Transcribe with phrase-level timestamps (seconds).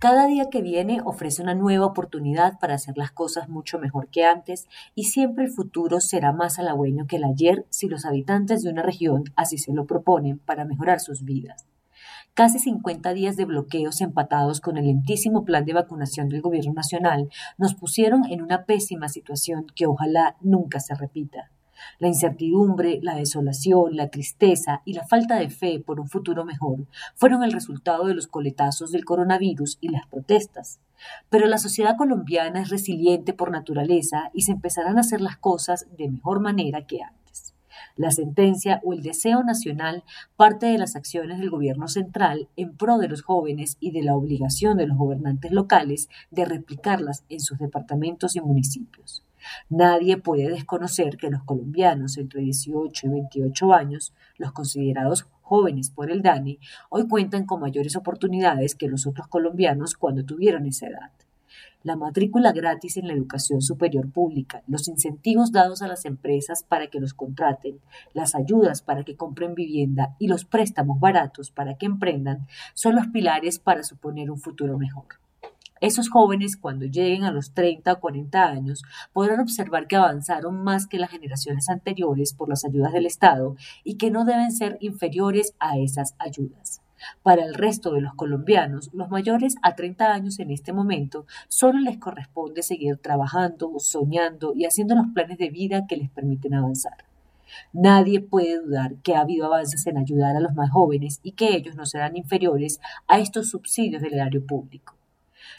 [0.00, 4.24] Cada día que viene ofrece una nueva oportunidad para hacer las cosas mucho mejor que
[4.24, 8.70] antes y siempre el futuro será más halagüeño que el ayer si los habitantes de
[8.70, 11.66] una región así se lo proponen para mejorar sus vidas.
[12.32, 17.28] Casi 50 días de bloqueos empatados con el lentísimo plan de vacunación del gobierno nacional
[17.58, 21.50] nos pusieron en una pésima situación que ojalá nunca se repita.
[21.98, 26.86] La incertidumbre, la desolación, la tristeza y la falta de fe por un futuro mejor
[27.14, 30.80] fueron el resultado de los coletazos del coronavirus y las protestas.
[31.28, 35.86] Pero la sociedad colombiana es resiliente por naturaleza y se empezarán a hacer las cosas
[35.96, 37.54] de mejor manera que antes.
[37.96, 40.04] La sentencia o el deseo nacional
[40.36, 44.16] parte de las acciones del gobierno central en pro de los jóvenes y de la
[44.16, 49.24] obligación de los gobernantes locales de replicarlas en sus departamentos y municipios.
[49.68, 56.10] Nadie puede desconocer que los colombianos entre 18 y 28 años, los considerados jóvenes por
[56.10, 56.58] el DANI,
[56.90, 61.10] hoy cuentan con mayores oportunidades que los otros colombianos cuando tuvieron esa edad.
[61.82, 66.88] La matrícula gratis en la educación superior pública, los incentivos dados a las empresas para
[66.88, 67.80] que los contraten,
[68.12, 73.06] las ayudas para que compren vivienda y los préstamos baratos para que emprendan son los
[73.08, 75.06] pilares para suponer un futuro mejor.
[75.80, 78.82] Esos jóvenes, cuando lleguen a los 30 o 40 años,
[79.14, 83.96] podrán observar que avanzaron más que las generaciones anteriores por las ayudas del Estado y
[83.96, 86.82] que no deben ser inferiores a esas ayudas.
[87.22, 91.78] Para el resto de los colombianos, los mayores a 30 años en este momento, solo
[91.78, 97.06] les corresponde seguir trabajando, soñando y haciendo los planes de vida que les permiten avanzar.
[97.72, 101.56] Nadie puede dudar que ha habido avances en ayudar a los más jóvenes y que
[101.56, 104.99] ellos no serán inferiores a estos subsidios del erario público.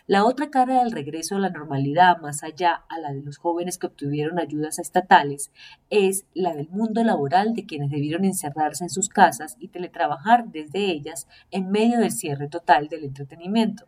[0.08, 3.78] La otra cara del regreso a la normalidad, más allá a la de los jóvenes
[3.78, 5.52] que obtuvieron ayudas estatales,
[5.90, 10.92] es la del mundo laboral de quienes debieron encerrarse en sus casas y teletrabajar desde
[10.92, 13.86] ellas en medio del cierre total del entretenimiento.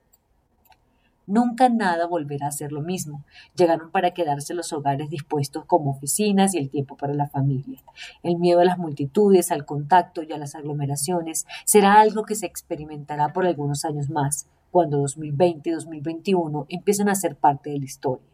[1.26, 3.24] Nunca nada volverá a ser lo mismo.
[3.56, 7.80] Llegaron para quedarse los hogares dispuestos como oficinas y el tiempo para la familia.
[8.24, 12.46] El miedo a las multitudes, al contacto y a las aglomeraciones será algo que se
[12.46, 17.86] experimentará por algunos años más, cuando 2020 y 2021 empiezan a ser parte de la
[17.86, 18.26] historia.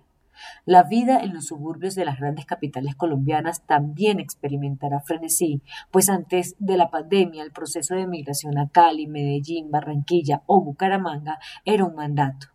[0.66, 5.62] La vida en los suburbios de las grandes capitales colombianas también experimentará frenesí,
[5.92, 11.40] pues antes de la pandemia el proceso de migración a Cali, Medellín, Barranquilla o Bucaramanga
[11.66, 12.48] era un mandato.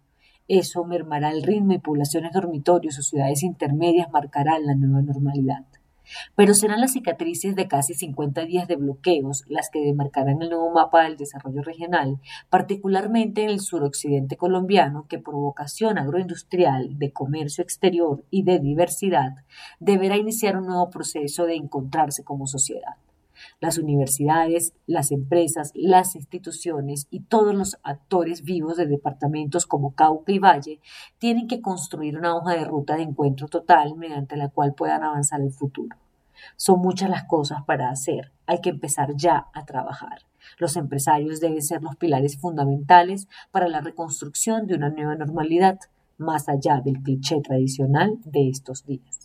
[0.49, 5.67] Eso mermará el ritmo y poblaciones dormitorios o ciudades intermedias marcarán la nueva normalidad.
[6.35, 10.71] Pero serán las cicatrices de casi 50 días de bloqueos las que demarcarán el nuevo
[10.73, 12.21] mapa del desarrollo regional,
[12.51, 19.37] particularmente en el suroccidente colombiano, que por vocación agroindustrial, de comercio exterior y de diversidad,
[19.81, 22.97] deberá iniciar un nuevo proceso de encontrarse como sociedad.
[23.61, 30.33] Las universidades, las empresas, las instituciones y todos los actores vivos de departamentos como Cauca
[30.33, 30.81] y Valle
[31.19, 35.41] tienen que construir una hoja de ruta de encuentro total mediante la cual puedan avanzar
[35.41, 35.97] el futuro.
[36.57, 40.21] Son muchas las cosas para hacer, hay que empezar ya a trabajar.
[40.59, 45.79] Los empresarios deben ser los pilares fundamentales para la reconstrucción de una nueva normalidad,
[46.19, 49.24] más allá del cliché tradicional de estos días.